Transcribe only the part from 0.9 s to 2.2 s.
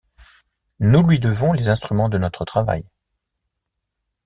lui devons les instruments de